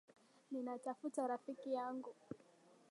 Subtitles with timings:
[0.51, 2.11] Ninatafuta rafiki yangu.